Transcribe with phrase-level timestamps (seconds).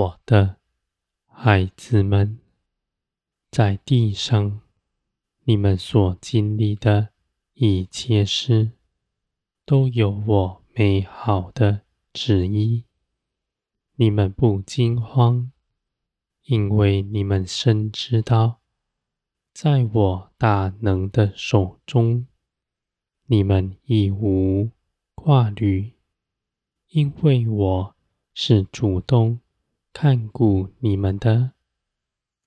[0.00, 0.56] 我的
[1.26, 2.38] 孩子们，
[3.50, 4.62] 在地上，
[5.44, 7.10] 你们所经历的
[7.52, 8.70] 一切事，
[9.66, 11.82] 都有我美好的
[12.14, 12.84] 旨意。
[13.96, 15.52] 你们不惊慌，
[16.44, 18.62] 因为你们深知道，
[19.52, 22.26] 在我大能的手中，
[23.26, 24.70] 你们已无
[25.14, 25.92] 挂虑，
[26.88, 27.94] 因为我
[28.32, 29.40] 是主动
[29.92, 31.52] 看顾你们的，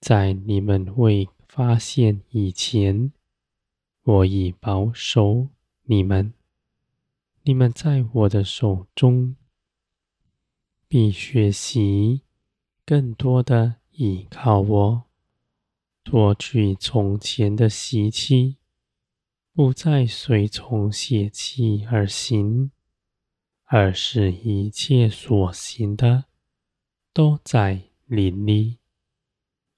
[0.00, 3.12] 在你们未发现以前，
[4.02, 5.48] 我已保守
[5.84, 6.34] 你们。
[7.44, 9.36] 你们在我的手中，
[10.86, 12.22] 必学习
[12.84, 15.04] 更多的依靠我，
[16.04, 18.58] 脱去从前的习气，
[19.54, 22.70] 不再随从血气而行，
[23.64, 26.24] 而是一切所行的
[27.18, 28.78] 都在林里。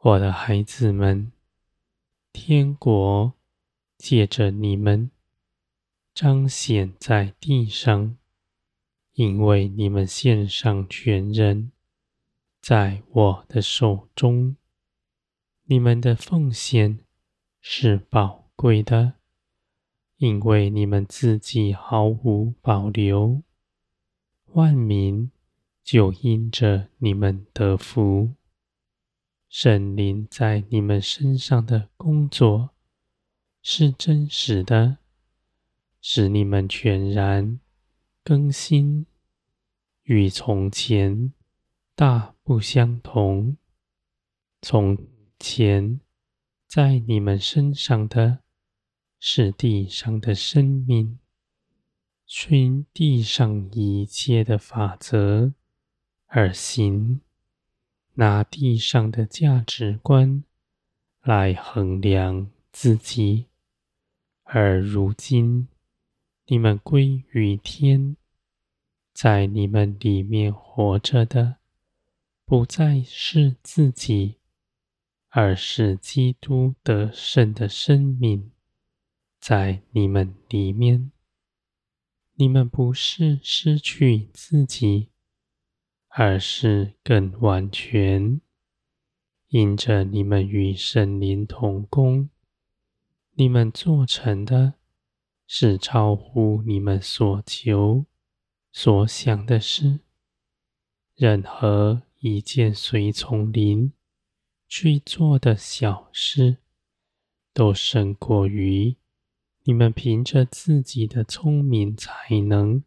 [0.00, 1.32] 我的孩子们，
[2.30, 3.32] 天国
[3.96, 5.10] 借着你们。
[6.12, 8.18] 彰显在地上，
[9.14, 11.72] 因为你们献上全人，
[12.60, 14.56] 在我的手中，
[15.64, 16.98] 你们的奉献
[17.62, 19.14] 是宝贵的，
[20.18, 23.40] 因为你们自己毫无保留，
[24.48, 25.30] 万民
[25.82, 28.34] 就因着你们得福。
[29.48, 32.70] 圣灵在你们身上的工作
[33.62, 34.98] 是真实的。
[36.04, 37.60] 使你们全然
[38.24, 39.06] 更新，
[40.02, 41.32] 与从前
[41.94, 43.56] 大不相同。
[44.60, 44.98] 从
[45.38, 46.00] 前
[46.66, 48.40] 在你们身上的
[49.20, 51.20] 是地上的生命，
[52.26, 55.54] 循地上一切的法则
[56.34, 57.20] 而行，
[58.14, 60.42] 拿地上的价值观
[61.20, 63.48] 来衡量自己，
[64.44, 65.68] 而如今。
[66.46, 68.16] 你们归于天，
[69.12, 71.58] 在你们里面活着的，
[72.46, 74.36] 不再是自己，
[75.28, 78.50] 而是基督得胜的生命，
[79.38, 81.12] 在你们里面。
[82.36, 85.10] 你们不是失去自己，
[86.14, 88.40] 而是更完全，
[89.48, 92.30] 因着你们与圣灵同工，
[93.32, 94.74] 你们做成的。
[95.54, 98.06] 是超乎你们所求、
[98.72, 100.00] 所想的事。
[101.14, 103.92] 任何一件随从灵
[104.66, 106.56] 去做的小事，
[107.52, 108.96] 都胜过于
[109.64, 112.82] 你们凭着自己的聪明才能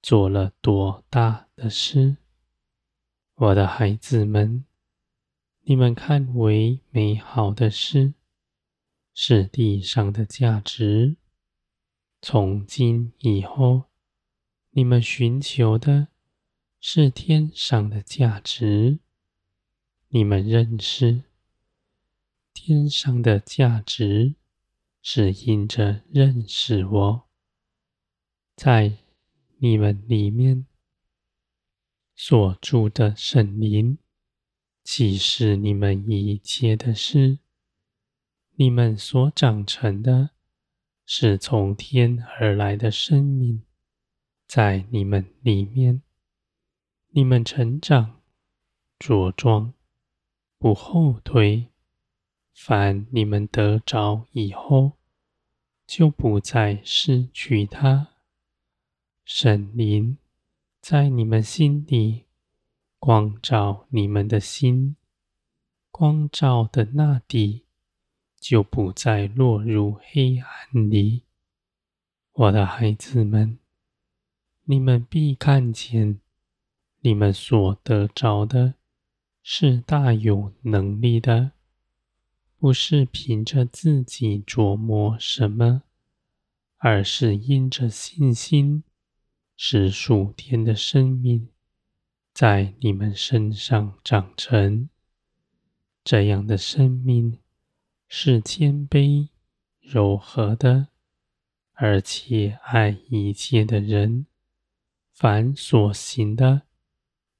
[0.00, 2.16] 做了多大的事。
[3.36, 4.64] 我的孩子们，
[5.62, 8.14] 你们看为美好的事，
[9.12, 11.16] 是地上的价值。
[12.22, 13.86] 从今以后，
[14.70, 16.06] 你们寻求的
[16.78, 19.00] 是天上的价值。
[20.10, 21.24] 你们认识
[22.52, 24.36] 天上的价值，
[25.02, 27.28] 是因着认识我，
[28.54, 28.92] 在
[29.58, 30.66] 你们里面
[32.14, 33.98] 所住的圣灵，
[34.82, 37.38] 启示你们一切的事，
[38.56, 40.30] 你们所长成的。
[41.06, 43.62] 是从天而来的生命，
[44.46, 46.00] 在你们里面，
[47.10, 48.22] 你们成长
[48.98, 49.74] 茁壮，
[50.58, 51.68] 不后退。
[52.54, 54.92] 凡你们得着以后，
[55.86, 58.08] 就不再失去它。
[59.26, 60.16] 圣灵
[60.86, 62.26] 在你们心里
[62.98, 64.96] 光照你们的心，
[65.90, 67.64] 光照的那地。
[68.38, 71.22] 就不再落入黑暗里，
[72.32, 73.58] 我的孩子们，
[74.64, 76.20] 你们必看见，
[77.00, 78.74] 你们所得着的
[79.42, 81.52] 是大有能力的，
[82.58, 85.84] 不是凭着自己琢磨什么，
[86.76, 88.84] 而是因着信心，
[89.56, 91.48] 是属天的生命
[92.32, 94.88] 在你们身上长成，
[96.02, 97.38] 这样的生命。
[98.06, 99.30] 是谦卑、
[99.80, 100.88] 柔和的，
[101.72, 104.26] 而且爱一切的人。
[105.12, 106.62] 凡所行的，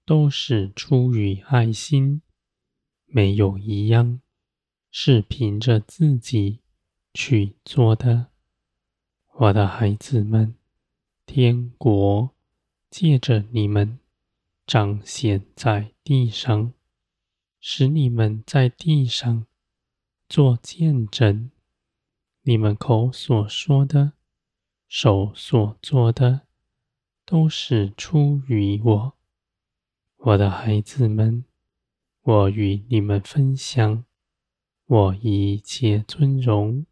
[0.05, 2.23] 都是出于爱心，
[3.07, 4.21] 没有一样
[4.91, 6.61] 是凭着自己
[7.13, 8.29] 去做的。
[9.35, 10.57] 我的孩子们，
[11.37, 12.31] 天国
[12.89, 13.99] 借着你们
[14.69, 16.73] 彰显在地上，
[17.59, 19.45] 使你们在地上
[20.29, 21.51] 做见证。
[22.43, 24.13] 你们口所说的、
[24.87, 26.43] 手所做的，
[27.25, 29.15] 都是出于我。
[30.19, 31.45] 我的孩子们，
[32.23, 34.05] 我与你们分享
[34.87, 36.87] 我一切尊荣，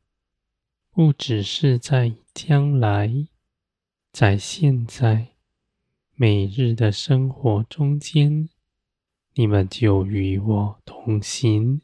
[0.90, 3.28] 不只是在将来，
[4.12, 5.28] 在现在
[6.14, 8.48] 每日的生活中间，
[9.34, 11.80] 你们就与我同行。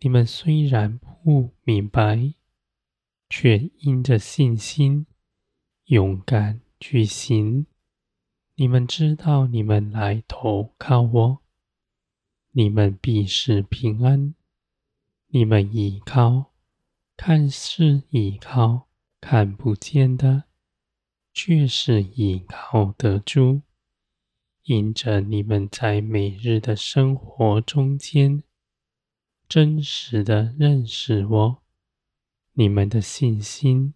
[0.00, 2.34] 你们虽然不明白。
[3.30, 5.04] 却因着信心，
[5.84, 7.66] 勇敢去行。
[8.54, 11.42] 你们知道，你们来投靠我，
[12.52, 14.34] 你们必是平安。
[15.26, 16.52] 你们倚靠，
[17.18, 18.88] 看似倚靠
[19.20, 20.44] 看不见的，
[21.40, 23.62] 却是倚靠得住。
[24.64, 28.42] 因着你们在每日的生活中间，
[29.48, 31.62] 真实的认识我。
[32.54, 33.94] 你们的信心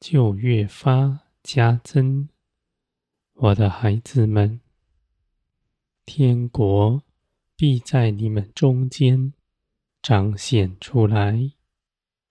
[0.00, 2.30] 就越发加增，
[3.34, 4.62] 我的孩子们，
[6.06, 7.02] 天国
[7.54, 9.34] 必在你们中间
[10.00, 11.52] 彰显出来，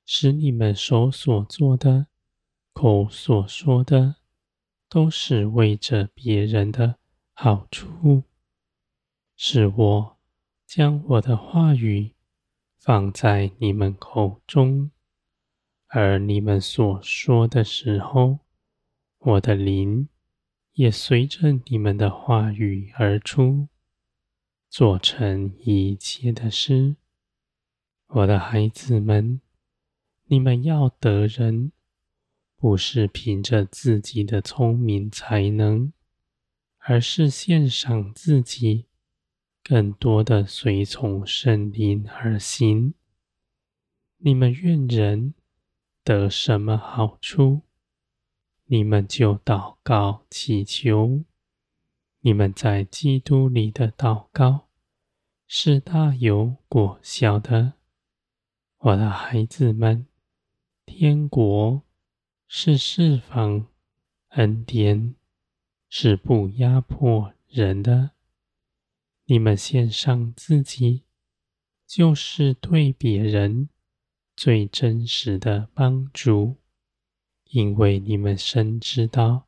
[0.04, 2.08] 使你们手所做的、
[2.74, 4.16] 口所说的，
[4.92, 6.98] 都是为着别人的
[7.32, 8.24] 好处。
[9.38, 10.18] 是我
[10.68, 12.12] 将我的话语
[12.78, 14.92] 放在你们口中。
[15.88, 18.40] 而你们所说的时候，
[19.20, 20.10] 我的灵
[20.74, 23.70] 也随着你们的话语而出，
[24.70, 26.98] 做成一切的事。
[28.08, 29.40] 我的孩子们，
[30.26, 31.72] 你们要得人，
[32.62, 35.92] 不是凭着自己的聪明才能，
[36.78, 38.86] 而是献上自己，
[39.64, 42.94] 更多的随从圣灵而行。
[44.18, 45.34] 你们愿人。
[46.04, 47.62] 得什么好处，
[48.66, 51.24] 你们就祷告祈求。
[52.22, 54.68] 你们在基督里的祷告
[55.46, 57.74] 是大有果效的，
[58.80, 60.08] 我的孩子们。
[60.88, 61.84] 天国
[62.54, 63.66] 是释放
[64.32, 65.16] 恩典，
[65.88, 68.12] 是不压迫人的。
[69.24, 71.04] 你们献上自己，
[71.88, 73.70] 就是对别人。
[74.36, 76.58] 最真实的帮助，
[77.46, 79.48] 因为你们深知道，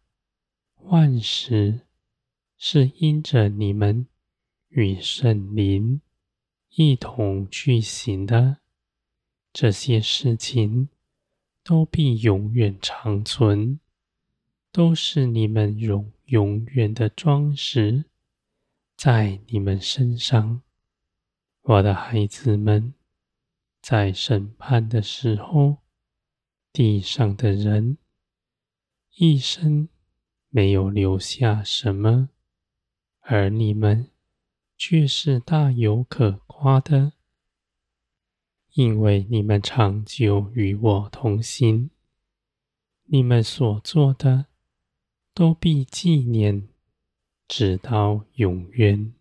[0.84, 1.82] 万事
[2.58, 4.08] 是因着你们
[4.70, 6.00] 与圣灵
[6.70, 8.60] 一同去行的，
[9.52, 10.88] 这些事情
[11.64, 13.80] 都必永远长存，
[14.72, 18.06] 都是你们永永远的装饰
[18.98, 20.62] 在你们身上，
[21.62, 22.94] 我的孩子们。
[23.82, 25.80] 在审判的时候，
[26.72, 27.98] 地上的人
[29.18, 29.90] 一生
[30.48, 32.30] 没有留下什么，
[33.20, 34.10] 而你们
[34.78, 37.12] 却是大有可夸的，
[38.74, 41.92] 因为你们长久与我同行，
[43.06, 44.48] 你们所做的
[45.34, 46.68] 都必纪念，
[47.48, 49.14] 直到永远。